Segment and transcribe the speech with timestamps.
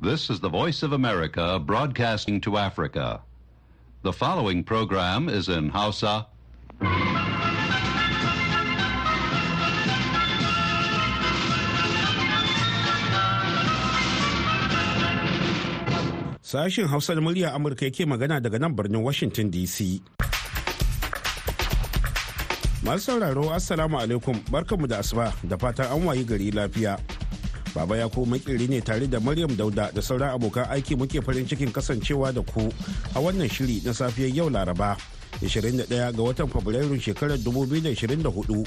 [0.00, 3.20] This is the Voice of America broadcasting to Africa.
[4.02, 6.26] The following program is in Hausa.
[16.42, 20.00] Sashen Hausa da murya Amurka yake magana daga nan birnin Washington DC.
[22.82, 26.96] Masu sauraro Assalamu alaikum barkanmu da asuba da fatan an wayi gari lafiya.
[27.74, 31.46] Baba ya ko makiri ne tare da Maryam Dauda da sauran abokan aiki muke farin
[31.46, 32.72] cikin kasancewa da ku
[33.14, 34.96] a wannan shiri na safiyar yau Laraba
[35.44, 38.64] 21 ga watan Fabrairu shekarar 2024.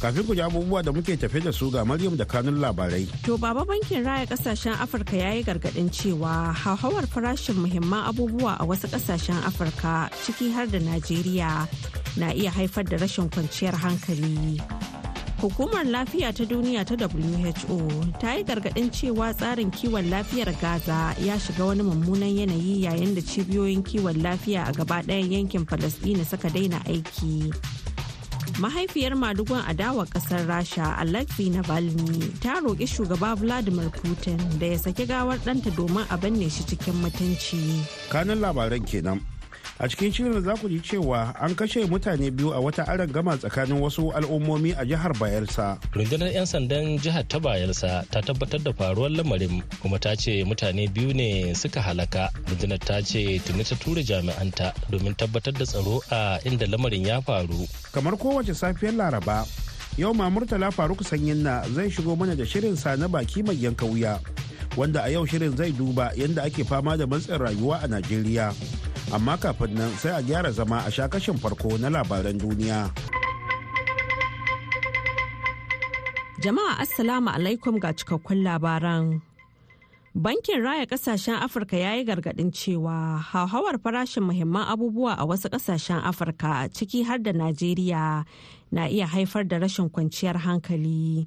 [0.00, 3.06] Kafin ku ji abubuwa da muke tafe da su ga Maryam da kanun labarai.
[3.26, 8.64] To baba bankin raya ƙasashen Afirka ya yi gargaɗin cewa hauhawar farashin muhimman abubuwa a
[8.64, 11.66] wasu ƙasashen Afirka ciki har da Najeriya
[12.16, 14.62] na iya haifar da rashin kwanciyar hankali.
[15.40, 17.78] Hukumar lafiya ta duniya ta WHO
[18.18, 23.20] ta yi gargaɗin cewa tsarin kiwon lafiyar Gaza ya shiga wani mummunan yanayi yayin da
[23.22, 27.54] cibiyoyin kiwon lafiya a gaba ɗayan yankin Falasɗina suka daina aiki.
[28.58, 35.06] Mahaifiyar madugon adawa ƙasar rasha alexei navalny ta roƙi shugaba vladimir putin da ya saki
[35.06, 37.78] gawar ɗanta domin a binne shi cikin mutunci.
[38.10, 39.20] Kanan labaran kenan.
[39.80, 43.36] A cikin shirin za ku ji cewa an kashe mutane biyu a wata aron gama
[43.38, 45.78] tsakanin wasu al'ummomi a jihar bayelsa.
[45.94, 50.90] Rundunar 'yan sandan jihar ta bayelsa ta tabbatar da faruwar lamarin kuma ta ce mutane
[50.90, 52.26] biyu ne suka halaka.
[52.50, 57.20] Rundunar ta ce tuni ta tura jami'anta domin tabbatar da tsaro a inda lamarin ya
[57.22, 57.62] faru.
[57.94, 59.46] Kamar kowace safiyar laraba
[59.94, 63.54] yau ma murtala faruk sanyin na zai shigo mana da shirin sa na baki mai
[63.54, 64.18] yanka wuya
[64.74, 68.50] wanda a yau shirin zai duba yadda ake fama da matsin rayuwa a najeriya.
[69.12, 72.80] Amma kafin nan sai a gyara zama a sha kashin farko na labaran duniya.
[76.44, 79.20] Jama'a Assalamu alaikum ga cikakkun labaran.
[80.14, 86.02] Bankin Raya Kasashen Afirka ya yi gargaɗin cewa hauhawar farashin muhimman abubuwa a wasu ƙasashen
[86.04, 88.24] Afirka ciki har da Najeriya
[88.70, 91.26] na iya haifar da rashin kwanciyar hankali.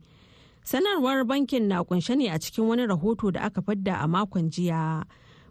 [0.64, 5.04] Sanarwar bankin na kunshe ne a cikin wani rahoto da aka fadda a makon jiya.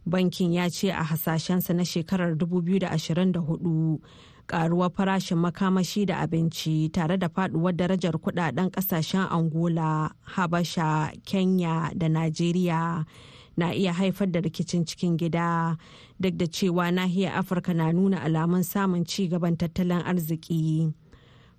[0.06, 3.98] Bankin ya ce a hasashensa na shekarar 2024
[4.46, 12.08] karuwar farashin makamashi da abinci tare da faduwar darajar kuɗaɗen ƙasashen angola habasha kenya da
[12.08, 13.04] najeriya
[13.56, 15.76] na iya haifar da rikicin cikin gida.
[16.20, 20.94] Duk da cewa nahiyar afirka na nuna alamun samun ci gaban tattalin arziki.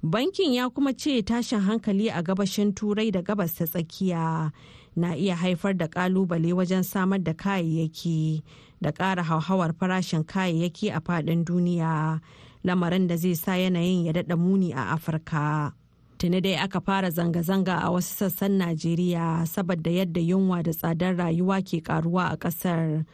[0.01, 4.49] Bankin ya kuma ce tashin hankali a gabashin turai da gabas ta tsakiya
[4.95, 8.43] na iya haifar da ƙalubale wajen samar da kayayyaki
[8.81, 12.19] da ƙara hauhawar farashin kayayyaki a faɗin duniya.
[12.63, 15.73] Lamarin da zai sa yanayin ya daɗa muni a afirka.
[16.17, 21.61] Tuni dai aka fara zanga-zanga a wasu sassan najeriya saboda yadda yunwa da tsadar rayuwa
[21.65, 23.05] ke karuwa a ƙasar.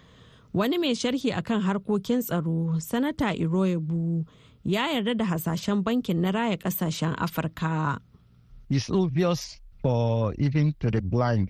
[0.53, 4.25] Wani mai sharhi akan harkokin tsaro sanata iroyebu
[4.63, 7.99] ya yarda da hasashen bankin na raya ƙasashen afirka.
[8.69, 11.47] It's obvious for even to the blind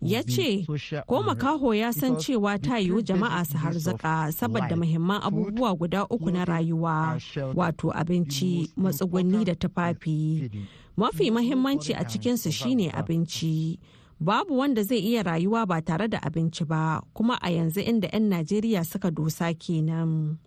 [0.00, 0.64] ya ce
[1.06, 6.30] ko makaho ya san cewa ta yiwu jama'a su harzaka saboda muhimman abubuwa guda uku
[6.30, 7.20] na rayuwa
[7.54, 10.50] wato abinci matsugunni da tufafi.
[10.96, 13.78] mafi mahimmanci a cikinsu shine abinci.
[14.20, 18.28] babu wanda zai iya rayuwa ba tare da abinci ba kuma a yanzu inda 'yan
[18.32, 20.38] najeriya suka dosa kenan.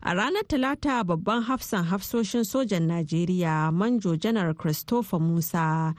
[0.00, 5.94] A ranar talata babban hafsan hafsoshin sojan najeriya manjo janar christopher musa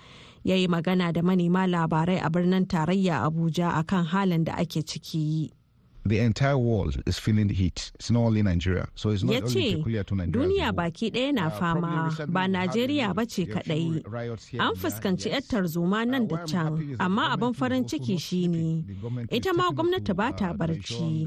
[0.46, 5.50] ya yi magana da manema labarai a birnin tarayya abuja akan halin da ake ciki.
[6.08, 7.90] The entire world is feeling the heat.
[7.96, 8.86] It's not only Nigeria.
[8.94, 10.38] So it's not only peculiar to Nigeria.
[10.48, 12.14] duniya baki ɗaya na fama.
[12.30, 14.06] ba najeriya ba ce kaɗai.
[14.62, 16.96] an fuskanci 'yar tarzoma nan da can.
[17.00, 18.86] amma abin farin ciki shine
[19.32, 21.26] ita ma gwamnati ba ta barci.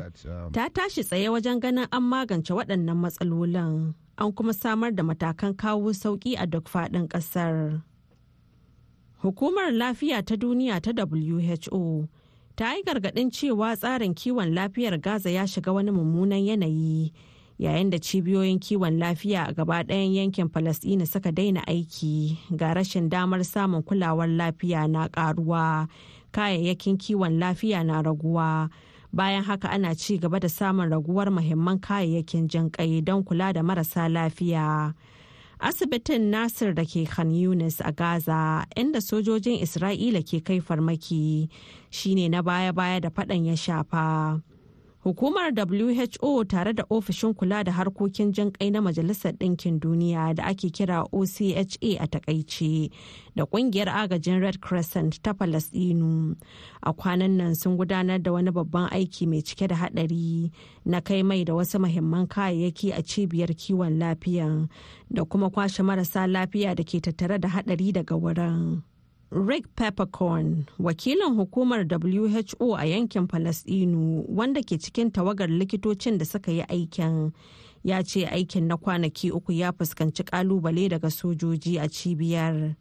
[0.54, 3.94] ta tashi tsaye wajen ganin an magance waɗannan matsalolin.
[4.16, 7.82] An kuma samar da matakan kawo sauƙi a duk faɗin ƙasar.
[9.22, 10.92] Hukumar lafiya ta duniya ta
[11.70, 12.08] who
[12.56, 17.12] ta yi gargaɗin cewa tsarin kiwon lafiyar gaza ya shiga wani mummunan yanayi
[17.58, 23.08] yayin da cibiyoyin kiwon lafiya a gaba ɗayan yankin falasɗina suka daina aiki ga rashin
[23.08, 25.88] damar samun kulawar lafiya na ƙaruwa
[26.32, 28.70] kayayyakin kiwon lafiya na raguwa
[29.12, 34.06] bayan haka ana ci gaba da samun raguwar muhimman kayayyakin jinƙai don kula da marasa
[34.08, 34.94] lafiya.
[35.60, 41.48] Asibitin nasir da ke khan yunis a gaza inda sojojin isra'ila ke kai farmaki
[41.90, 44.40] shine na baya-baya da fadan ya shafa.
[45.08, 50.44] Hukumar WHO tare da ofishin kula da harkokin jin kai na Majalisar Ɗinkin Duniya da
[50.44, 52.90] ake kira OCHA a taƙaice
[53.34, 56.36] da ƙungiyar agajin Red Crescent ta Falasɗinu
[56.82, 60.50] a kwanan nan sun gudanar da wani babban aiki mai cike da haɗari
[60.84, 64.68] na kai mai da wasu mahimman kayayyaki a cibiyar kiwon lafiya
[65.10, 68.82] da kuma kwashe marasa lafiya da ke tattare da haɗari daga wurin.
[69.30, 76.50] Rick Peppercorn, wakilin hukumar WHO a yankin Falasɗinu wanda ke cikin tawagar likitocin da suka
[76.52, 77.32] yi aikin,
[77.84, 82.74] ya ce aikin na kwanaki uku ya fuskanci ƙalubale daga sojoji a cibiyar.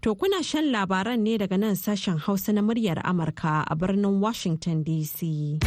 [0.00, 4.82] To kuna shan labaran ne daga nan sashen Hausa na muryar Amurka a birnin Washington
[4.84, 5.60] DC.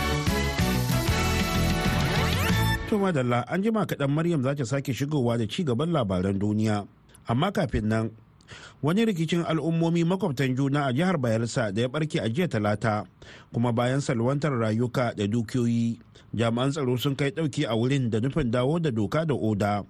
[2.89, 6.87] To madalla an jima kaɗan Maryam za ta sake shigowa da ci gaban labaran duniya.
[7.27, 8.09] Amma kafin nan
[8.83, 13.05] wani rikicin al'ummomi makwabtan juna a jihar bayelsa da ya barke a jiya talata
[13.53, 15.99] kuma bayan salwantar rayuka da dukiyoyi
[16.33, 19.83] jami'an tsaro sun kai ɗauki a wurin da nufin dawo da doka da oda.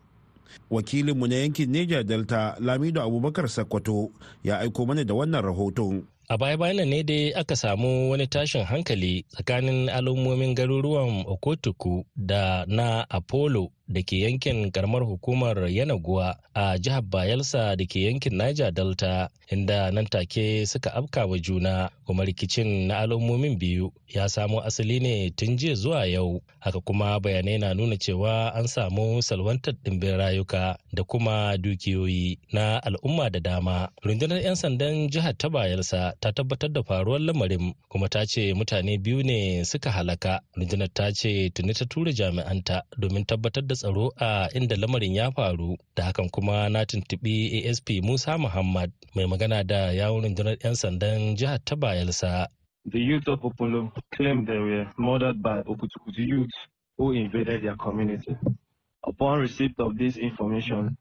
[0.70, 4.10] Wakilinmu na yankin neja delta lamido abubakar sakkwato
[4.44, 6.04] ya aiko mana da wannan rahoton.
[6.30, 13.06] A baya-bayan ne dai aka samu wani tashin hankali tsakanin al'ummomin garuruwan Okotuku da na
[13.10, 19.30] Apollo da ke yankin karamar hukumar Yanaguwa a jihar Bayelsa da ke yankin Niger Delta
[19.52, 25.00] inda nan take suka afka wa juna kuma rikicin na al'ummomin biyu ya samo asali
[25.00, 30.18] ne tun jiya zuwa yau haka kuma bayanai na nuna cewa an samu salwantar ɗimbin
[30.18, 33.90] rayuka da kuma dukiyoyi na al'umma da dama.
[34.04, 38.98] Rundunar 'yan sandan jihar ta Bayelsa ta tabbatar da faruwar lamarin kuma ta ce mutane
[38.98, 40.42] biyu ne suka halaka.
[40.58, 45.32] Rundunar ta ce tuni ta tura jami'anta domin tabbatar da tsaro a inda lamarin ya
[45.32, 47.36] faru da hakan kuma na tuntubi
[47.70, 52.48] asp musa muhammad mai magana da yawon rundunar 'yan sandan jihar ta bayelsa
[52.92, 56.56] The youth of Opolo claimed they were murdered by Okutukutu youth
[56.98, 58.34] who invaded their community.
[59.06, 60.98] Upon receipt of this information,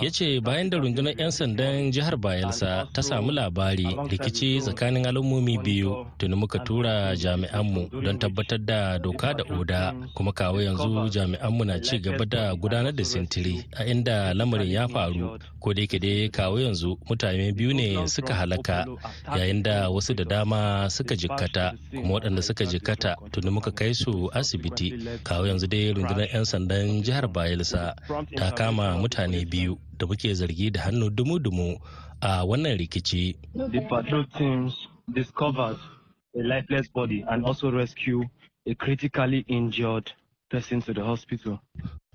[0.00, 5.58] ya ce bayan da rundunar 'yan sandan jihar bayelsa ta samu labari rikici tsakanin al'ummomi
[5.58, 9.94] biyu tuni muka tura jami'anmu don tabbatar da doka da oda.
[10.14, 14.86] Kuma kawo yanzu jami'anmu na ci gaba da gudanar da sintiri a inda lamarin ya
[14.88, 15.34] faru.
[15.58, 18.86] Ko da yake dai kawo yanzu mutane biyu ne suka halaka
[19.36, 21.74] yayin da wasu da dama suka jikkata.
[21.90, 24.94] Kuma waɗanda suka jikkata tuni muka kai su asibiti.
[25.26, 27.94] Kawo yanzu dai rundunar 'yan sandan jihar bayelsa
[28.38, 31.78] ta kama mutane mutane biyu da muke zargi da hannu dumu-dumu
[32.20, 33.36] a wannan rikici.
[33.54, 34.74] The patrol teams
[35.14, 35.78] discovered
[36.36, 38.22] a lifeless body and also rescue
[38.66, 40.12] a critically injured
[40.50, 41.58] person to the hospital.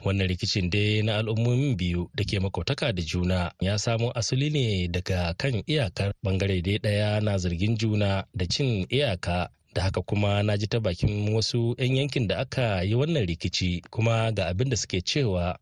[0.06, 4.88] Wannan rikicin dai na al'ummomin biyu da ke makautaka da juna ya samo asali ne
[4.88, 10.44] daga kan iyakar ɓangare dai ɗaya na zargin juna da cin iyaka da haka kuma
[10.44, 14.70] na ji ta bakin wasu 'yan yankin da aka yi wannan rikici kuma ga abin
[14.70, 15.58] da suke cewa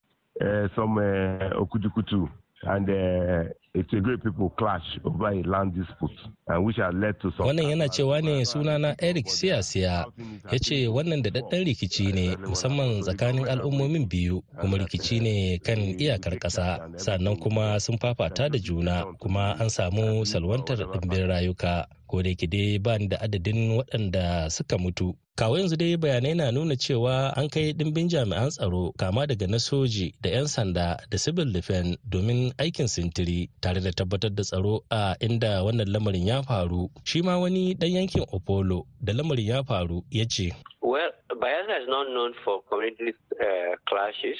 [0.75, 2.29] some uh, Okutukutu
[2.63, 6.17] and uh, it's a great people clash over a land dispute
[6.47, 10.05] and which has led to some wannan yana cewa ne sunana eric siyasiya.
[10.51, 15.77] Ya ce wannan da daddan rikici ne musamman tsakanin al'ummomin biyu kuma rikici ne kan
[15.77, 16.89] iyakar ƙasa.
[16.97, 21.85] Sannan kuma sun fafata da juna kuma an samu salwantar ɗimbin rayuka.
[22.15, 25.11] Ko da yake dai ba da adadin waɗanda suka mutu.
[25.35, 29.57] Kawo yanzu dai bayanai na nuna cewa an kai ɗimbin jami'an tsaro kama daga na
[29.59, 34.79] soji da 'yan sanda da civil defense domin aikin sintiri tare da tabbatar da tsaro
[34.89, 36.87] a inda wannan lamarin ya faru.
[37.03, 40.55] Shi ma wani ɗan yankin opolo da lamarin ya faru ya ce.
[40.81, 43.11] Well bayelsa is not known for community
[43.43, 44.39] uh, clashes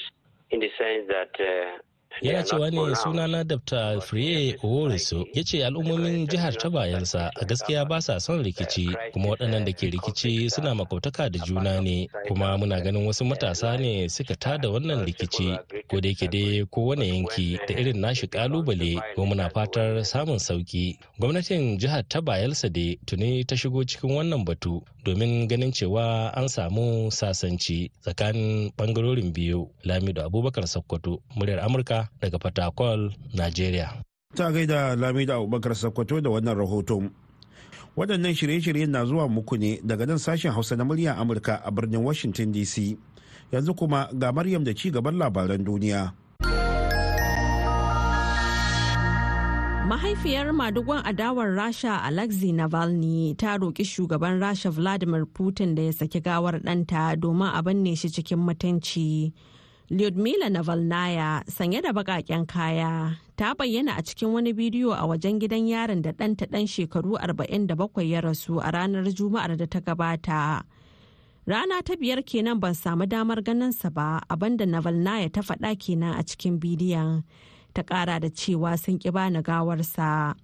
[0.50, 1.76] in the sense that uh,
[2.22, 4.00] yana cewa ne sunana dr.
[4.00, 9.28] friye oworiso ya ce al'ummomin jihar ta bayansa a gaskiya ba sa son rikici kuma
[9.28, 12.08] waɗannan da ke rikici suna makautaka da juna ne.
[12.28, 15.56] Kuma muna ganin wasu matasa ne suka tada wannan rikici
[15.88, 20.98] ko da yake dai kowane yanki da irin nashi ƙalubale ko muna fatar samun sauƙi.
[21.18, 26.48] Gwamnatin jihar ta bayelsa dai tuni ta shigo cikin wannan batu domin ganin cewa an
[26.48, 29.68] samu sasanci tsakanin ɓangarorin biyu.
[29.84, 34.02] Lamido abubakar sokoto muryar amurka daga fatakwal nigeria.
[34.36, 37.10] Ta gaida lamido abubakar sokoto da wannan rahoton.
[37.96, 42.04] Waɗannan shirye-shiryen na zuwa muku ne daga nan sashen hausa na muryar amurka a birnin
[42.04, 42.96] washington dc
[43.52, 46.12] yanzu kuma ga maryam da ci gaban labaran duniya.
[49.86, 56.20] Mahaifiyar madugon adawar Rasha Alexei Navalny ta roƙi shugaban Rasha Vladimir Putin da ya saki
[56.20, 59.32] gawar ɗanta domin a binne shi cikin mutunci.
[59.90, 65.68] Lyudmila Navalnaya sanye da baƙaƙen kaya ta bayyana a cikin wani bidiyo a wajen gidan
[65.68, 70.62] yaron da ɗanta ɗan shekaru 47 ya rasu a ranar Juma'ar da ta gabata.
[71.46, 76.18] Rana ta biyar kenan ban samu damar ganinsa ba abin da Navalnaya ta faɗa kenan
[76.18, 77.22] a cikin bidiyon.
[77.72, 80.34] Ta ƙara da cewa sun ƙi bani gawarsa.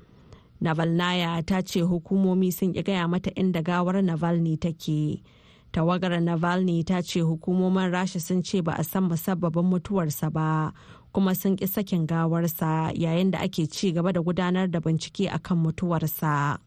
[0.63, 5.21] Navalnaya ta ce hukumomi sun ƙi gaya mata inda gawar Navalny take.
[5.73, 10.73] Tawagar Navalny ta ce hukumomin Rasha sun ce ba a san musabbabin mutuwarsa ba
[11.15, 15.65] kuma sun ƙi sakin gawarsa yayin da ake ci gaba da gudanar da bincike akan
[15.65, 16.59] mutuwarsa.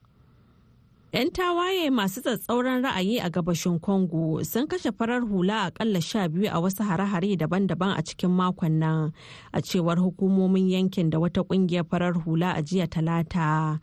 [1.13, 6.49] 'Yan tawaye masu tsatsauran ra'ayi a gabashin Congo sun kashe farar hula akalla sha biyu
[6.49, 9.13] a wasu hare-hare daban-daban a cikin makon nan
[9.53, 13.79] a cewar hukumomin yankin da wata ƙungiyar farar hula a jiya talata.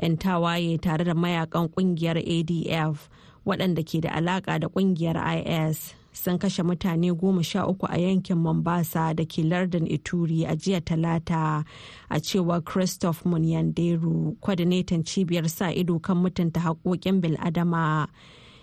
[0.00, 3.06] 'Yan tawaye tare da mayaƙan ƙungiyar ADF
[3.46, 8.38] waɗanda ke da alaƙa da ƙungiyar IS sun kashe mutane goma sha uku a yankin
[8.38, 11.64] Mombasa da ke lardin Ituri a jiya talata
[12.10, 18.06] a cewar Christoph Munyanderu, kwadinetan cibiyar sa ido kan mutunta haƙoƙin bil'adama.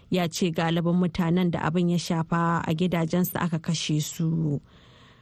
[0.10, 4.62] Ya ce galibin mutanen da abin ya shafa a gidajensu aka kashe su.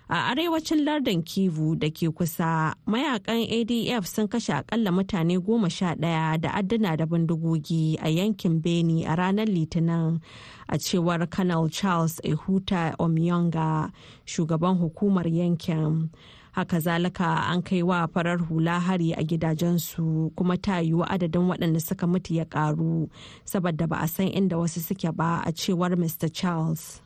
[0.09, 5.93] A arewacin lardin kivu da ke kusa mayaƙan adf sun kashe akalla mutane goma sha
[5.95, 10.19] ɗaya da adduna da bindigogi a yankin beni a ranar litinin
[10.67, 13.91] a cewar kanal charles ehuta omyonga
[14.25, 16.09] shugaban hukumar yankin.
[16.51, 21.79] Haka zalika an kai wa farar hula hari a gidajensu kuma ta yiwu adadin waɗanda
[21.81, 23.09] suka mutu ya ƙaru
[23.45, 27.01] saboda ba a san inda wasu suke ba a cewar mr charles.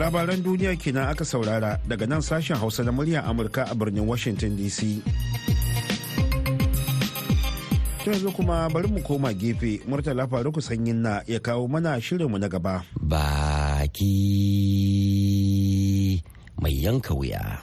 [0.00, 4.56] Labaran duniya kenan aka saurara daga nan sashen hausa na muryar amurka a birnin washington
[4.56, 5.04] dc
[8.10, 9.80] yanzu kuma bari mu koma gefe.
[9.86, 12.82] Murtala faruku sanyin na ya kawo mana shirinmu na gaba.
[12.96, 14.08] Baki
[16.58, 17.60] mai yanka wuya.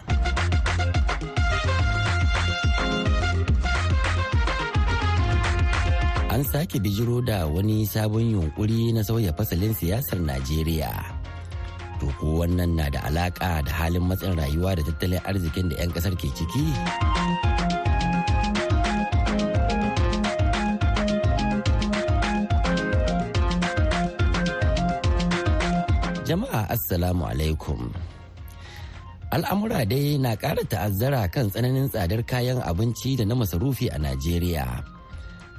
[6.29, 11.16] An sake bijiro da wani sabon yunkuri na sauya fasalin siyasar najeriya.
[11.99, 15.89] To ko wannan na da alaka da halin matsin rayuwa da tattalin arzikin da 'yan
[15.93, 16.65] ƙasar ke ciki?
[26.27, 27.87] Jama'a assalamu alaikum.
[29.31, 34.67] Al'amura dai na ƙara ta'azzara kan tsananin tsadar kayan abinci da na masarufi a najeriya.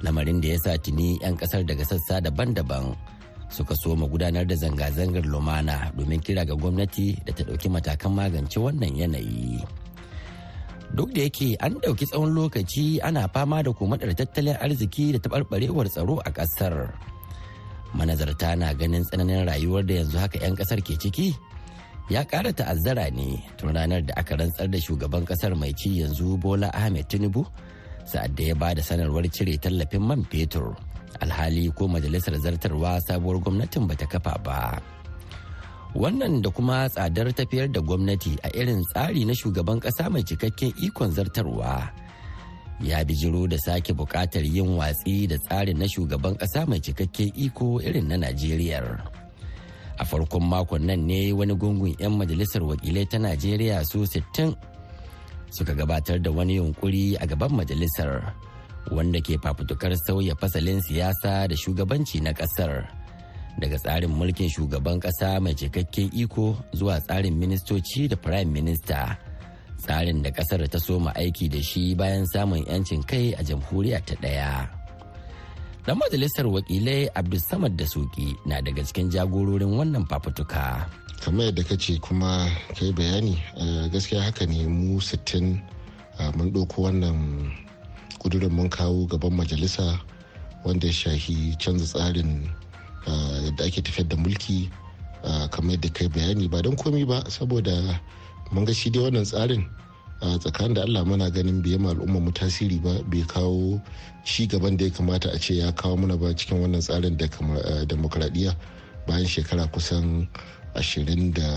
[0.05, 2.93] Lamarin da ya sa tuni 'yan ƙasar daga sassa daban-daban
[3.49, 8.57] suka soma gudanar da zanga-zangar lumana domin kira ga gwamnati da ta ɗauki matakan magance
[8.61, 9.57] wannan yanayi.
[10.93, 15.87] Duk da yake an ɗauki tsawon lokaci ana fama da komadar tattalin arziki da taɓarɓarewar
[15.89, 16.93] tsaro a ƙasar.
[17.93, 21.33] Manazarta na ganin tsananin rayuwar da yanzu haka 'yan ƙasar ke ciki
[22.09, 26.37] ya ƙara ta'azzara ne tun ranar da aka rantsar da shugaban ƙasar mai ci yanzu
[26.41, 27.45] Bola Ahmed Tinubu
[28.05, 30.73] sa'ad da ya ba da sanarwar cire tallafin man fetur.
[31.19, 34.81] Alhali ko majalisar zartarwa sabuwar gwamnatin bata kafa ba.
[35.97, 40.69] Wannan da kuma tsadar tafiyar da gwamnati a irin tsari na shugaban kasa mai cikakken
[40.85, 41.89] ikon zartarwa
[42.79, 47.81] ya bijiro da sake buƙatar yin watsi da tsarin na shugaban kasa mai cikakken iko
[47.81, 48.79] irin na najeriya.
[49.99, 54.55] A farkon makon nan ne wani gungun 'yan majalisar wakilai ta najeriya su 60
[55.51, 58.31] suka gabatar da wani yunkuri a gaban majalisar.
[58.91, 62.87] Wanda ke fafutukar sauya fasalin siyasa da shugabanci na ƙasar
[63.59, 69.17] daga tsarin mulkin shugaban kasa mai cikakken iko zuwa tsarin ministoci da prime minister.
[69.83, 74.15] Tsarin da ƙasar ta soma aiki da shi bayan samun 'yancin kai a jamhuriya ta
[74.19, 74.79] ɗaya.
[75.89, 80.85] dan majalisar wakilai abdulsamad da suki na daga cikin jagororin wannan fafutuka.
[81.23, 82.45] Kamar yadda ka ce kuma
[82.77, 83.35] ka yi bayani
[83.91, 85.57] gaskiya haka ne mu 60
[86.37, 87.17] mun ɗauko wannan
[88.19, 89.99] kudurin mun kawo gaban majalisa
[90.63, 92.49] wanda ya shahi canza tsarin
[93.45, 94.69] yadda ake tafiyar da mulki
[95.51, 96.47] kamar yadda kai bayani.
[96.49, 97.99] Ba don komi ba saboda
[98.51, 99.63] mun ga shi dai wannan tsarin
[100.39, 103.79] tsakanin da allah muna ganin bai ma al'umma mu tasiri ba bai kawo
[104.25, 107.27] ci gaban da ya kamata a ce ya kawo mana ba cikin wannan tsarin da
[107.87, 108.51] demokradiyya
[109.07, 110.27] bayan shekara kusan
[110.75, 111.47] ashirin da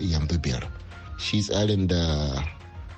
[0.00, 0.62] yanzu biyar.
[1.18, 1.98] Shi tsarin da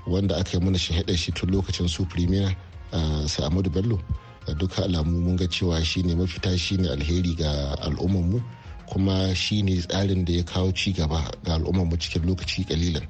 [0.06, 2.52] wanda aka yi mana shahada shi tun lokacin su premier
[3.26, 3.98] sai amadu bello
[4.56, 8.40] duka alamu mun ga cewa shine mafita shine alheri ga al'ummarmu
[8.88, 13.04] kuma shine tsarin da ya kawo ci gaba ga al'ummarmu cikin lokaci kalilan.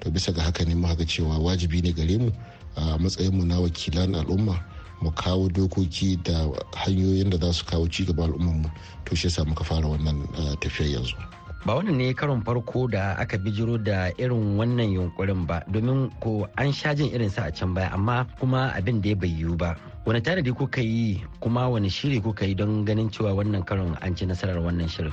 [0.00, 2.30] To bisa ga haka ne muka ga cewa wajibi ne gare mu
[2.76, 4.60] a matsayinmu na wakilan al'umma
[5.00, 6.44] mu kawo dokoki da
[6.84, 8.68] hanyoyin da za su kawo ci gaba al'ummarmu
[9.08, 10.28] to shi yasa muka fara wannan
[10.60, 11.16] tafiyar yanzu.
[11.64, 16.44] Ba wannan ne karon farko da aka bijiro da irin wannan yunkurin ba domin ko
[16.60, 19.56] an sha jin irin sa a can baya amma kuma abin da ya bai yiwu
[19.56, 19.72] ba.
[20.04, 24.12] Wani tanadi kuka yi kuma wani shiri kuka yi don ganin cewa wannan karon an
[24.14, 25.12] ci nasarar wannan shirin?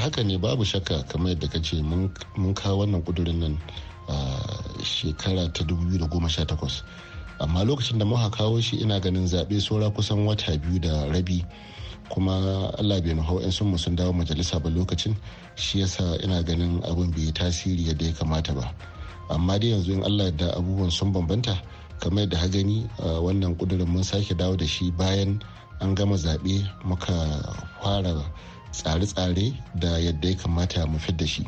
[0.00, 2.08] Haka ne babu shakka kamar yadda ka ce mun
[2.56, 3.54] kawo wannan kudurin nan
[4.08, 4.16] a
[4.80, 6.08] shekara ta 2018
[7.44, 11.44] amma lokacin da muka kawo shi ina ganin zaɓe saura kusan wata biyu da rabi.
[12.10, 15.16] Kuma allah bai nuhau yan sun sun dawo majalisa ba lokacin
[15.56, 18.72] shi yasa ina ganin abin bai tasiri yadda ya kamata ba.
[19.30, 21.58] Amma dai yanzu in allah da abubuwan sun bambanta
[22.00, 25.42] kamar yadda ha gani wannan kudurin mun sake dawo da shi bayan
[25.80, 27.14] an gama zaɓe muka
[27.82, 28.14] fara
[28.72, 31.44] tsare-tsare da yadda ya kamata mu da shi.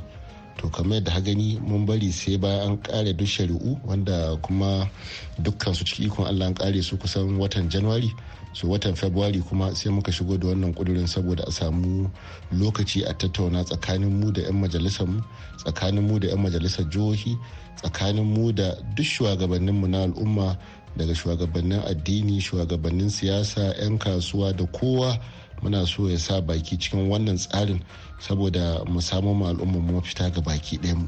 [0.58, 4.90] To kamar yadda ha gani mun bari sai bayan an kare duk shari'u wanda kuma
[5.38, 8.10] dukkan su ciki ikon allah an kare su kusan watan januwari
[8.58, 12.10] su watan february kuma sai muka shigo da wannan kudurin saboda a samu
[12.50, 15.22] lokaci a tattauna tsakanin mu da 'yan majalisar mu
[15.62, 17.38] tsakanin mu da 'yan majalisar jihohi
[17.78, 20.58] tsakanin mu da duk shugabanninmu na al'umma
[20.98, 25.14] daga shugabannin addini shugabannin siyasa 'yan kasuwa da kowa.
[25.62, 27.82] Muna so ya sa baki cikin wannan tsarin
[28.18, 31.06] saboda mu samu ma al'umma mu mafita ga baki mu.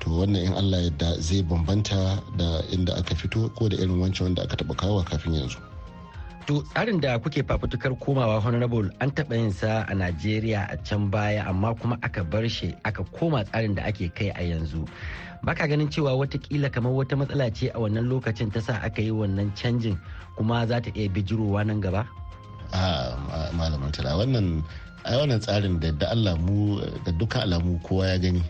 [0.00, 4.24] To wannan in allah yadda zai bambanta da inda aka fito ko da irin wancan
[4.32, 5.65] wanda aka taba kawo kafin yanzu.
[6.46, 11.10] To tsarin da kuke fafutukar komawa honorable an taɓa yin sa a Najeriya a can
[11.10, 14.86] baya amma kuma aka bar shi aka koma tsarin da ake kai a yanzu.
[15.42, 19.10] Baka ganin cewa wataƙila kamar wata matsala ce a wannan lokacin ta sa aka yi
[19.10, 19.98] wannan canjin
[20.38, 22.06] kuma za ta iya bijirowa nan gaba?
[22.70, 23.18] A
[23.50, 24.62] malamin tala wannan
[25.04, 28.42] ai wannan tsarin da da Allah mu da dukkan alamu kowa ya gani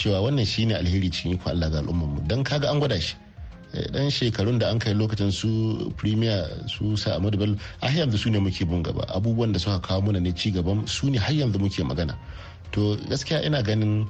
[0.00, 3.12] cewa wannan shine alheri cikin iko Allah ga al'ummar mu dan kaga an gwada shi
[3.92, 8.30] dan shekarun da an kai lokacin su premier su sa amadu bello a yanzu su
[8.30, 9.04] ne muke bun gaba.
[9.08, 12.16] Abubuwan da suka kawo mana ne ci gaban su ne har yanzu muke magana.
[12.72, 14.06] To gaskiya ina ganin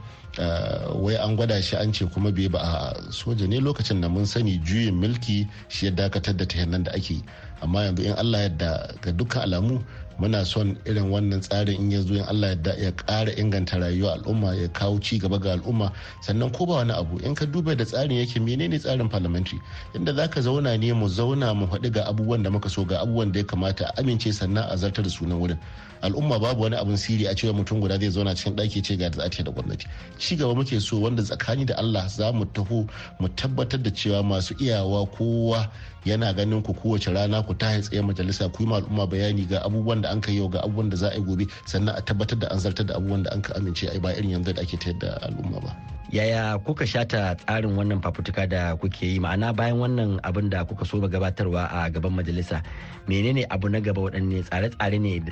[0.98, 2.58] wai an gwada shi an ce kuma bai ba.
[2.58, 6.82] A soja ne lokacin da mun sani juyin mulki shi ya dakatar da ta nan
[6.82, 7.22] da ake
[7.62, 9.78] amma yanzu in allah yadda ga dukkan alamu
[10.18, 14.54] muna son irin wannan tsarin in ya zo in Allah ya ƙara inganta rayuwa al'umma
[14.54, 15.92] ya kawo ci gaba ga al'umma.
[16.20, 19.60] Sannan ko ba wani abu in ka duba da tsarin yake menene tsarin parliamentary?
[19.94, 23.32] Inda zaka zauna ne mu zauna mu haɗu ga abubuwan da muka so ga abubuwan
[23.32, 25.58] da ya kamata a amince sannan a zartar da sunan wurin.
[26.02, 29.08] Al'umma babu wani abun siri a cewa mutum guda zai zauna cikin ɗaki ce ga
[29.10, 29.86] da da gwamnati.
[30.18, 32.88] Ci gaba muke so wanda tsakani da Allah za mu taho
[33.20, 35.70] mu tabbatar da cewa masu iyawa kowa
[36.04, 39.62] yana ganin ku kowace rana ku ta tsaye majalisa ku yi ma al'umma bayani ga
[39.62, 42.38] abubuwan da an kai yau ga abubuwan da za a yi gobe sannan a tabbatar
[42.38, 44.76] da an zartar da abubuwan da an ka amince a ba irin yanzu da ake
[44.76, 45.70] tayar da al'umma ba.
[46.12, 50.84] Yaya kuka shata tsarin wannan fafutuka da kuke yi ma'ana bayan wannan abin da kuka
[50.84, 52.60] so gabatarwa a gaban majalisa
[53.08, 55.22] menene abu na gaba waɗanne tsare-tsare ne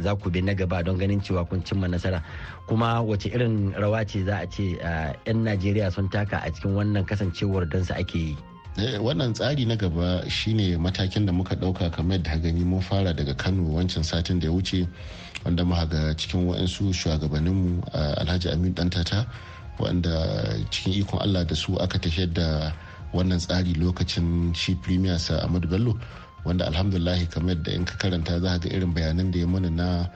[0.00, 2.22] za ku bi na gaba don ganin cewa kun cimma nasara
[2.66, 4.78] kuma wace irin rawa ce za a ce
[5.26, 8.36] 'yan Najeriya sun taka a cikin wannan kasancewar don su ake yi.
[8.76, 13.34] Wannan tsari na gaba shine matakin da muka ɗauka kamar da gani mun fara daga
[13.36, 14.88] kano wancan satin da ya wuce
[15.44, 19.26] wanda muka ga cikin wa'ansu shugabanninmu alhaji amin dantata
[19.78, 22.72] wanda cikin ikon allah da su aka tafiyar da
[23.12, 25.92] wannan tsari lokacin shi premier sa ahmadu bello
[26.44, 30.08] wanda alhamdulahi kamar da in ka karanta za ga irin bayanan da ya mana na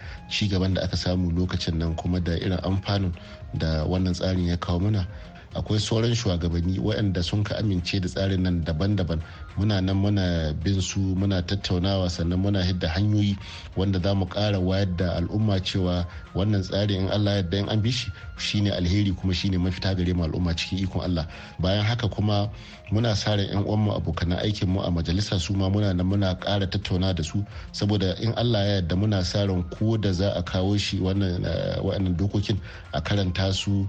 [0.51, 3.13] gaban da aka samu lokacin nan kuma da irin amfanin
[3.55, 5.07] da wannan tsarin ya kawo mana.
[5.57, 9.21] Akwai sauran shugabanni waɗanda sun ka amince da tsarin nan daban-daban.
[9.57, 13.37] Muna nan muna bin su muna tattaunawa sannan muna hidda hanyoyi
[13.77, 17.81] wanda za mu ƙara wayar da al'umma cewa wannan tsarin in Allah yadda in an
[17.83, 21.27] bi shi shine alheri kuma shine mafita gare mu al'umma cikin ikon Allah.
[21.59, 22.51] Bayan haka kuma
[22.93, 26.35] muna sa ran yan uwanmu abokan aikin mu a majalisa su ma muna nan muna
[26.39, 30.33] ƙara tattauna da su saboda in Allah ya yarda muna sa ran ko da za
[30.37, 31.43] a kawo shi wannan
[31.83, 32.61] wa'annan dokokin
[32.93, 33.89] a karanta su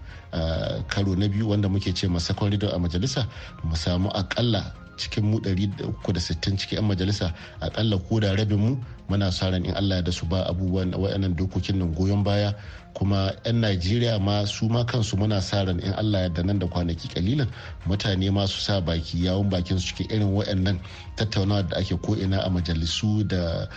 [0.87, 3.27] karo na biyu wanda muke ce ma reader a majalisa
[3.63, 8.71] mu samu akalla cikin mu 360 cikin 'yan majalisa akalla ko da rabin mu
[9.09, 12.53] muna sa ran in Allah da su ba abubuwan waɗannan dokokin nan goyon baya.
[12.97, 16.67] Kuma 'yan Najeriya ma su ma kansu muna sa ran in Allah da nan da
[16.67, 17.47] kwanaki kalilan
[17.87, 20.79] mutane ma su sa baki yawon bakin su cikin irin waɗannan
[21.15, 23.67] tattaunawa da ake ko ina a majalisu da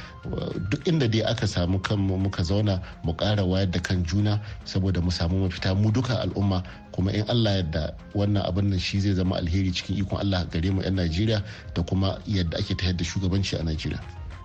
[0.73, 5.01] duk inda dai aka samu kanmu muka zauna mu ƙara wayar da kan juna saboda
[5.01, 6.63] mu samu mafita mu duka al'umma
[7.01, 10.69] kuma in Allah yadda wannan abin nan shi zai zama alheri cikin ikon Allah gare
[10.69, 11.41] mu 'yan Najeriya
[11.73, 13.97] da kuma yadda ake tayar da shugabanci a Najeriya.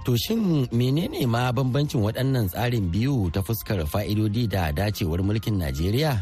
[0.08, 6.16] To shin menene ma bambancin waɗannan tsarin biyu ta fuskar fa'idodi da dacewar mulkin Najeriya?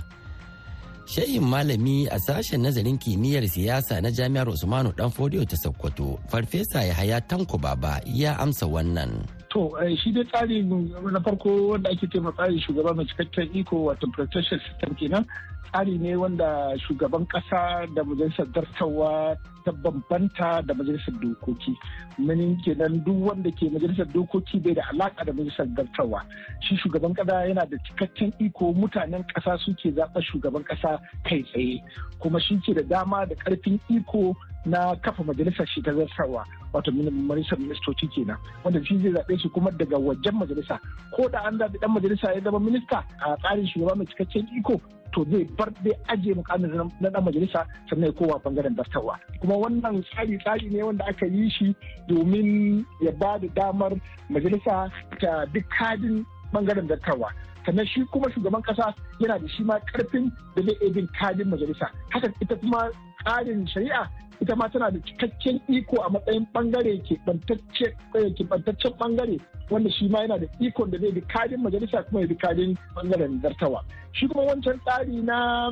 [1.06, 7.22] Shehin malami a sashen nazarin kimiyyar siyasa na jami'ar Usmanu Danfodiyo ta Sokoto, Farfesa Yahaya
[7.22, 9.43] Tanko Baba ya amsa wannan.
[9.54, 9.70] To
[10.02, 14.58] shi dai tsari na farko wanda ake tema tsarin shugaba mai cikakken iko wato protection
[14.60, 15.26] system kenan
[15.70, 21.78] tsari ne wanda shugaban kasa da majalisar dartawa ta bambanta da majalisar dokoki.
[22.18, 26.26] Manin kenan duk wanda ke majalisar dokoki bai da alaka da majalisar dartawa
[26.66, 30.98] shi shugaban kasa yana da cikakken iko mutanen kasa suke zaɓa shugaban kasa
[31.30, 31.78] kai tsaye.
[32.20, 34.34] Kuma shi ke da dama da ƙarfin iko
[34.66, 36.42] na kafa majalisar shi ta zartarwa.
[36.74, 40.80] Wato majalisar ministoci kenan wanda shi zai zaɓe shi kuma daga wajen majalisa.
[41.16, 44.82] Ko da an zaɓi ɗan majalisa ya zama minista a tsarin shugaba mai cikakken iko
[45.14, 49.56] to zai bar dai ajiye mukamin na ɗan majalisa sannan ya kowa ɓangaren dastarwa kuma
[49.58, 51.76] wannan tsari tsari ne wanda aka yi shi
[52.08, 53.94] domin ya ba da damar
[54.30, 54.90] majalisa
[55.22, 57.30] ta duk kadin ɓangaren dattarwa
[57.66, 61.48] sannan shi kuma shugaban kasa yana da shi ma ƙarfin da zai iya bin kadin
[61.50, 61.88] majalisa.
[62.10, 62.90] Haka ita kuma
[63.26, 64.10] tsarin shari'a
[64.42, 70.38] ita ma tana da cikakken iko a matsayin ɓangare keɓantaccen ɓangare wanda shi ma yana
[70.40, 73.84] da ikon da zai bi kadin majalisa kuma ya bi kadin ɓangaren zartawa.
[74.12, 75.72] Shi kuma wancan tsari na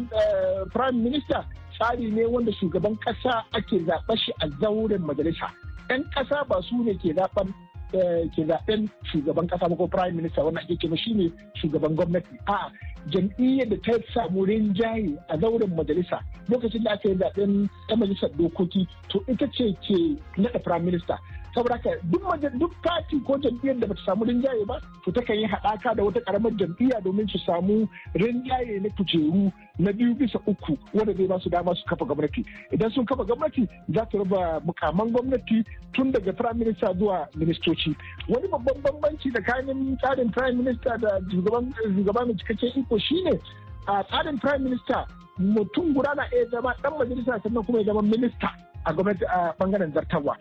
[0.73, 1.45] prime minister
[1.77, 5.49] tsari ne wanda shugaban kasa ake zaɓa shi a zauren majalisa.
[5.89, 7.51] 'yan kasa ba su ne ke zaɓen
[8.35, 12.37] ke zaɓen shugaban kasa ko prime minister wanda ake kema shine shugaban gwamnati.
[12.47, 12.71] A
[13.09, 18.29] jam'iyyar da ta samu rinjaye a zauren majalisa lokacin da aka yi zaɓen yan majalisar
[18.37, 19.95] dokoki to ita ce ke
[20.37, 21.17] naɗa prime minister.
[21.55, 22.23] Saboda haka duk
[22.59, 26.21] duk party ko jam'iyyar da bata samu rinjaye ba to ta yi haɗaka da wata
[26.25, 31.39] karamar jam'iyya domin su samu rinjaye na kujeru na biyu bisa uku wanda zai ba
[31.39, 32.45] su dama su kafa gwamnati.
[32.71, 37.95] Idan sun kafa gwamnati za su raba mukaman gwamnati tun daga prime minister zuwa ministoci.
[38.29, 41.73] Wani babban bambanci tsakanin tsarin prime minister da shugaban
[42.27, 43.39] mai cikakken iko shine
[43.87, 45.05] a tsarin prime minister
[45.39, 48.70] mutum guda na iya zama dan majalisa sannan kuma ya zama minista.
[48.85, 50.37] A gwamnati a ɓangaren zartarwa.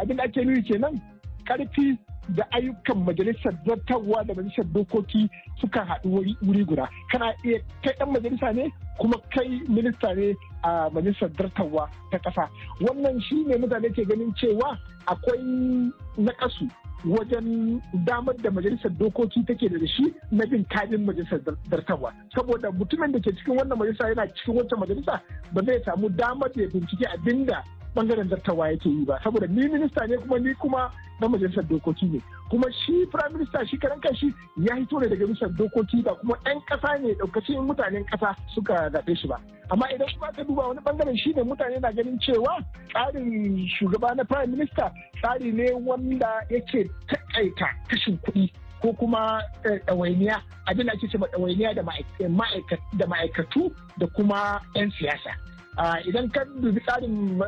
[0.00, 1.00] Abin da ake nuni kenan
[1.46, 1.98] ƙarfi
[2.36, 5.28] da ayyukan majalisar zartarwa da majalisar dokoki
[5.60, 6.88] suka haɗu wuri guda.
[7.12, 12.48] Kana iya kai ɗan majalisa ne kuma kai minista ne a majalisar zartarwa ta ƙasa.
[12.80, 16.68] Wannan shi ne mutane ke ganin cewa akwai naƙasu
[17.04, 23.12] wajen damar da majalisar dokoki take da shi na bin kadin majalisar zartarwa saboda mutumin
[23.12, 25.20] da ke cikin wannan majalisa yana cikin wancan majalisa
[25.52, 29.18] ba zai samu damar da ya bincike abin da ɓangaren zartawa yake yi ba.
[29.24, 32.20] Saboda ni minista ne kuma ni kuma na majalisar dokoki ne.
[32.50, 36.36] Kuma shi prime minister shi karan kanshi ya hito ne daga majalisar dokoki ba kuma
[36.46, 39.36] yan kasa ne daukacin mutanen kasa suka zaɓe shi ba.
[39.70, 42.58] Amma idan kuma ka duba wani ɓangaren shi ne mutane na ganin cewa
[42.92, 44.90] tsarin shugaba na prime minister
[45.22, 48.50] tsari ne wanda yake takaita kashin kuɗi
[48.80, 49.42] ko kuma
[49.86, 55.49] ɗawainiya abin da ake ce ɗawainiya da ma'aikatu da kuma 'yan siyasa.
[56.06, 57.38] Idan ka dubi tsarin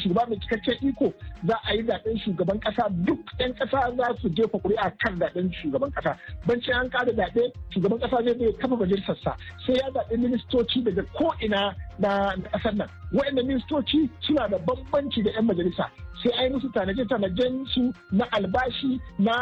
[0.00, 1.12] shugaba mai cikakken iko
[1.46, 5.52] za a yi zaɓen shugaban kasa duk 'yan kasa za su jefa kuri'a kan zaɓen
[5.62, 6.16] shugaban kasa
[6.46, 9.36] bancin an kada zaɓe shugaban kasa zai zai kafa majalisarsa.
[9.66, 12.88] Sai ya zaɓi ministoci daga ko ina na ƙasar nan.
[13.12, 15.90] Waɗanda ministoci suna da bambanci da 'yan majalisa.
[16.22, 19.32] Sai a yi musu tanaje-tanajen su na albashi na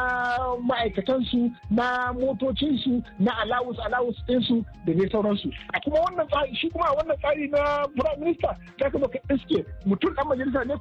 [0.63, 5.51] ma'aikatansu na motocinsu na alawus alawus ɗinsu da dai sauransu.
[5.75, 7.87] A kuma wannan tsari shi kuma wannan tsari na
[8.35, 10.77] prime minister ta kuma ka iske mutum ɗan majalisa ne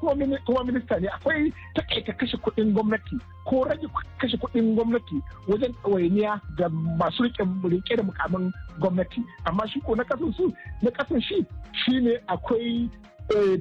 [0.46, 3.88] kuma minista ne akwai takaita kashe kuɗin gwamnati ko rage
[4.20, 10.04] kashe kuɗin gwamnati wajen ɗawainiya da masu riƙe da mukamin gwamnati amma shi ko na
[10.04, 12.90] kasan su na kasan shi shine akwai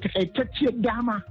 [0.03, 1.23] takaitacciyar dama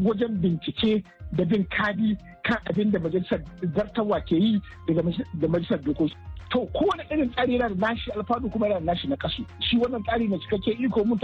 [0.00, 3.40] wajen bincike da bin kadi kan abin da majalisar
[3.74, 6.14] zartawa ke yi da majalisar dokoki.
[6.50, 9.46] To kowane irin tsari yana da nashi alfanu kuma yana da nashi na kasu.
[9.60, 11.18] Shi wannan tsari na cikakken iko mun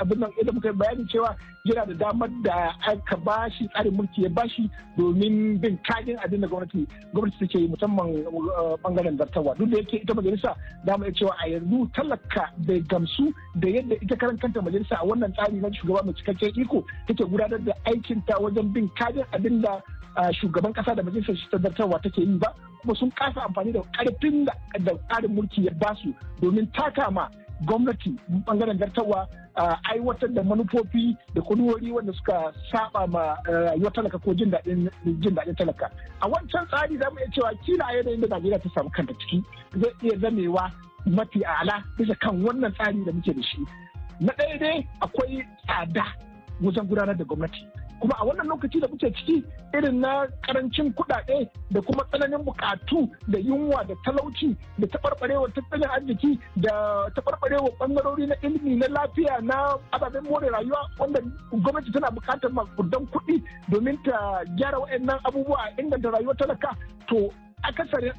[0.00, 4.28] abin nan idan muka bayani cewa yana da damar da aka bashi tsarin mulki ya
[4.28, 8.24] bashi domin bin kadin abin da gwamnati gwamnati take yi musamman
[8.82, 9.54] ɓangaren zartawa.
[9.58, 13.94] Duk da yake ita majalisa da mu cewa a yanzu talaka bai gamsu da yadda
[14.02, 17.72] ita karan kanta majalisa a wannan tsari na shugaba mai cikakken iko take gudanar da
[17.86, 19.78] aikinta wajen bin kadin abin da
[20.32, 22.50] shugaban kasa da majalisar shi zartarwa take yi ba
[22.84, 27.28] kuma sun kasa amfani da ƙarfin da tsarin mulki ya ba su domin taka ma
[27.66, 28.12] gwamnati
[28.46, 29.26] ɓangaren zartarwa
[29.90, 35.90] aiwatar da manufofi da kudurori wanda suka saba ma rayuwar talaka ko jin daɗin talaka.
[36.20, 39.42] A wancan tsari za mu iya cewa kila yanayin da najeriya ta samu kanta ciki
[39.80, 40.70] zai iya zamewa
[41.06, 43.58] mafi ala bisa kan wannan tsari da muke da shi.
[44.20, 46.04] Na ɗaya dai akwai tsada
[46.62, 47.64] wajen gudanar da gwamnati.
[48.04, 49.42] Kuma a wannan lokaci da muke ciki
[49.74, 55.88] irin na ƙarancin kuɗaɗe da kuma tsananin bukatu da yunwa da talauci da taɓarɓarewar tattalin
[55.88, 61.20] arziki da taɓarɓarewar ɓangarori na ilimi na lafiya na ababen more rayuwa wanda
[61.52, 66.76] gwamnati tana buƙatar makudan kuɗi domin ta gyara waɗannan abubuwa inganta rayuwar talaka.
[67.08, 67.30] To
[67.68, 68.12] akasarin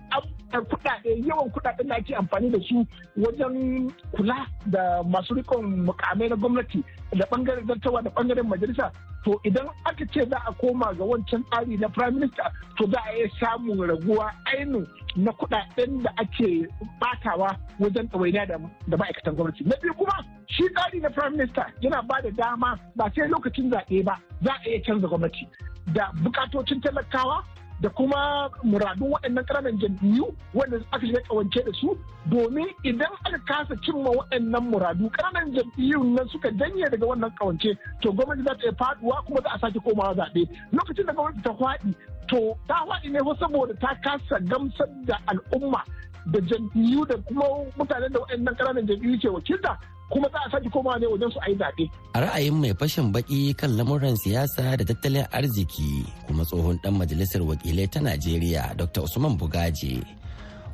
[0.70, 2.86] kuɗaɗe yawan kuɗaɗen da ake amfani da su
[3.18, 8.92] wajen kula da masu rikon mukamai na gwamnati da ɓangaren zartawa da ɓangaren majalisa
[9.24, 12.46] to idan aka ce za a koma ga wancan tsari na prime minister
[12.78, 16.68] to za a iya samun raguwa ainu na kuɗaɗen da ake
[17.02, 18.46] batawa wajen ɗawainiya
[18.88, 19.64] da ma'aikatan gwamnati.
[19.66, 20.14] Na biyu kuma
[20.48, 24.52] shi tsari na prime minister yana ba da dama ba sai lokacin zaɓe ba za
[24.54, 25.48] a iya canza gwamnati.
[25.94, 27.44] Da bukatocin talakawa
[27.82, 31.98] da kuma muradun waɗannan ƙananan jam'iyyu wanda aka shiga ƙawance da su
[32.30, 37.78] domin idan aka kasa cimma waɗannan muradu ƙananan jam'iyyu nan suka janye daga wannan ƙawance
[38.02, 40.48] to gwamnati za ta iya faɗuwa kuma za a sake komawa zaɓe.
[40.72, 41.94] Lokacin da gwamnati ta faɗi
[42.28, 45.84] to ta faɗi ne saboda ta kasa gamsar da al'umma
[46.32, 47.46] da jam'iyyu da kuma
[47.78, 49.78] mutanen da waɗannan ƙananan jam'iyyu ke wakilta
[50.10, 51.84] kuma za a sake komawa ne wajen su a yi zaɓe.
[52.14, 57.42] A ra'ayin mai fashin baki kan lamuran siyasa da tattalin arziki kuma tsohon dan majalisar
[57.42, 59.02] wakilai ta Najeriya Dr.
[59.06, 60.04] Usman Bugaje.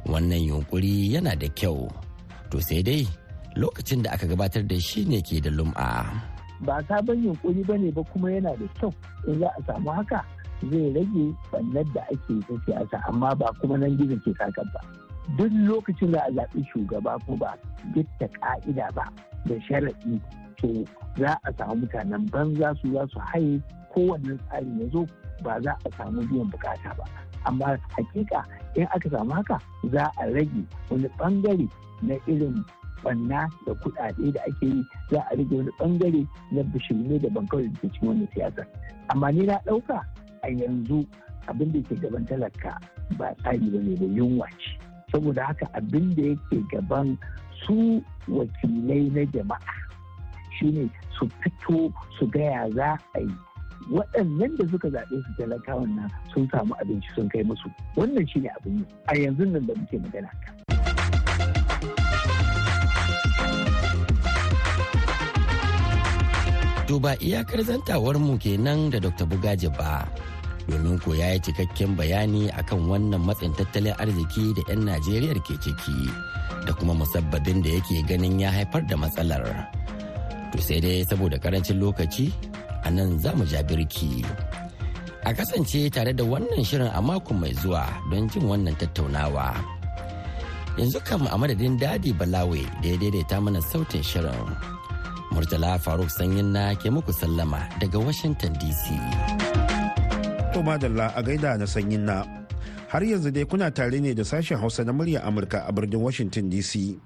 [0.05, 1.87] Wannan yunkuri yana da kyau.
[2.51, 3.03] To sai dai
[3.55, 5.91] lokacin da aka gabatar da shi ne ke da lum'a.
[6.65, 8.91] Ba sabon yunkuri ba ne ba kuma yana da kyau
[9.27, 10.19] in za a samu haka
[10.71, 14.81] zai rage bannar da ake ta siyasa amma ba kuma nan gizo ke kakan ba.
[15.37, 17.57] Duk lokacin da a zaɓi shugaba ko ba
[17.93, 19.05] gitta ƙa'ida ba
[19.45, 20.21] da sharaɗi
[20.57, 20.85] to
[21.17, 23.61] za a samu mutanen banza su za su haye
[23.93, 25.05] kowanne tsari ya zo
[25.43, 27.03] ba za a samu biyan buƙata ba.
[27.45, 29.59] Amma hakika in aka samu haka
[29.91, 31.67] za a rage wani ɓangare
[32.01, 32.63] na irin
[33.03, 34.83] banna da kuɗaɗe da ake yi.
[35.11, 38.65] Za a rage wani ɓangare na bishirme da bankawai da cikin wani siyasa
[39.09, 40.01] amma ni na ɗauka
[40.43, 41.05] a yanzu
[41.47, 42.77] abin da ke gaban talaka
[43.17, 44.90] ba tsari ba ne da yunwa ce.
[45.11, 47.17] Saboda haka abin da yake gaban
[47.65, 49.73] su wakilai na jama'a
[50.59, 53.33] shine su fito su gaya za a yi
[53.91, 58.49] waɗannan da suka zaɓe su talakawan nan sun samu abinci sun kai musu wannan shine
[58.57, 60.29] abin yi a yanzu nan da muke magana
[66.91, 69.23] To ba iyakar zantawar mu kenan da Dr.
[69.23, 70.03] Bugaje ba.
[70.69, 75.55] Domin ko ya yi cikakken bayani akan wannan matsin tattalin arziki da 'yan najeriya ke
[75.57, 75.99] ciki
[76.65, 79.43] da kuma musabbabin da yake ganin ya haifar da matsalar.
[80.51, 82.27] To sai dai saboda ƙarancin lokaci
[82.85, 84.21] a nan za mu birki.
[85.25, 89.55] A kasance tare da wannan shirin a mako mai zuwa don jin wannan tattaunawa.
[90.77, 94.49] Yanzu kam a madadin daɗi balawe da ya daidaita mana sautin shirin
[95.31, 98.83] murtala faruk sanyin na ke muku sallama daga washington dc
[100.51, 102.27] To a gaida na sanyin na.
[102.91, 106.51] Har yanzu dai kuna tare ne da sashen Hausa na murya Amurka a birnin Washington
[106.51, 106.99] DC.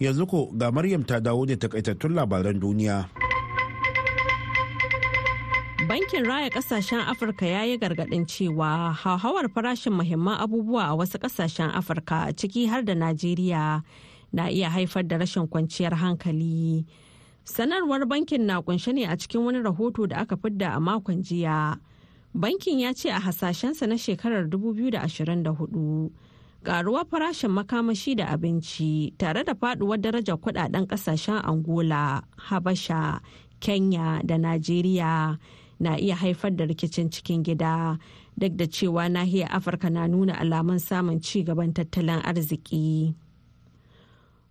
[0.00, 3.04] Yanzu ko ga Maryam ta dawo da takaitattun labaran duniya.
[5.86, 11.68] Bankin Raya Kasashen Afirka ya yi gargaɗin cewa hauhawar farashin muhimman abubuwa a wasu ƙasashen
[11.76, 13.82] Afirka ciki har da Najeriya
[14.32, 16.86] na iya haifar da rashin kwanciyar hankali.
[17.44, 21.76] Sanarwar bankin na kunshe ne a cikin wani rahoto da aka fidda a makon jiya.
[22.36, 26.10] Bankin ya ce a hasashensa na shekarar 2024
[26.62, 33.20] karuwar farashin makamashi da abinci tare da faduwar darajar kuɗaɗen ƙasashen angola habasha
[33.60, 35.38] kenya da najeriya
[35.80, 37.98] na iya haifar da rikicin cikin gida
[38.36, 43.14] duk da cewa nahiyar afirka na nuna alamun samun ci gaban tattalin arziki.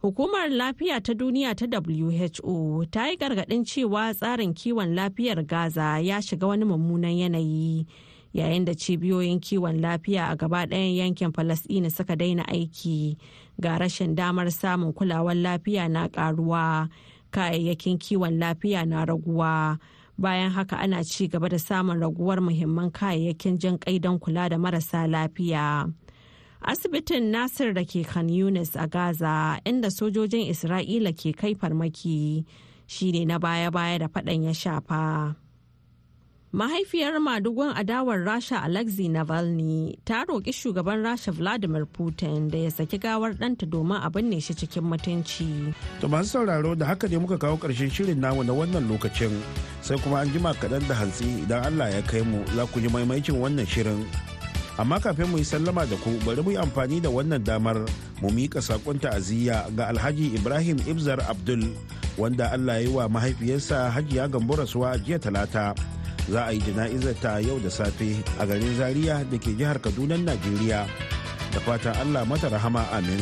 [0.06, 6.22] Hukumar Lafiya ta Duniya ta WHO ta yi gargaɗin cewa tsarin kiwon lafiyar Gaza ya
[6.22, 7.88] shiga wani mummunan yanayi
[8.34, 13.18] yayin da cibiyoyin kiwon lafiya a gaba ɗayan yankin Falasɗina suka daina aiki
[13.60, 16.88] ga rashin damar samun kulawar lafiya na ƙaruwa
[17.32, 19.80] kayayyakin kiwon lafiya na raguwa.
[20.20, 25.08] Bayan haka ana ci gaba da samun raguwar muhimman kayayyakin jin don kula da marasa
[25.10, 25.92] lafiya.
[26.66, 32.46] Asibitin nasir da ke kan yunis a gaza inda sojojin isra'ila ke kai farmaki
[32.88, 35.36] shine na baya-baya da faɗan ya shafa.
[36.56, 42.98] Mahaifiyar madugun adawar rasha alexei navalny ta roƙi shugaban rasha vladimir putin da ya saki
[42.98, 45.74] gawar ɗanta domin a binne shi cikin mutunci.
[46.00, 49.36] To masu sauraro da haka ne muka kawo ƙarshen shirin namu na wannan lokacin.
[49.82, 52.88] Sai kuma an jima kaɗan da hantsi idan Allah ya kai mu za ku ji
[52.88, 54.08] maimakin wannan shirin.
[54.78, 57.80] Amma kafin mu yi sallama da ku bari mu yi amfani da wannan damar
[58.22, 61.72] mu miƙa saƙon ta'aziyya ga Alhaji Ibrahim Ibzar Abdul
[62.20, 65.72] wanda Allah yi wa mahaifiyarsa Hajiya Gambo rasuwa jiya talata.
[66.30, 70.18] za a yi jana'izar ta yau da safe a garin zaria da ke jihar kaduna
[70.18, 70.86] najeriya.
[71.54, 73.22] Da fatan allah mata rahama amin.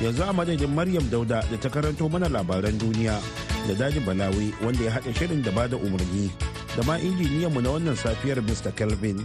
[0.00, 3.20] Yanzu a madadin maryam dauda da ta karanto mana labaran duniya
[3.68, 6.32] da daji balawi wanda ya haɗa shirin da ba da umarni
[6.76, 9.20] da ma injiniyanmu na wannan safiyar mr kelvin.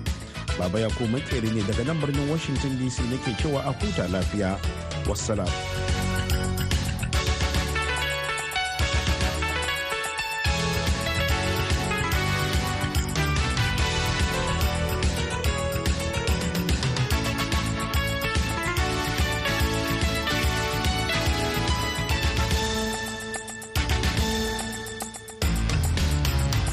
[0.60, 4.58] Baba ya ko makeri ne daga nan birnin washington dc nake cewa a huta lafiya.
[5.06, 5.85] Wassalam.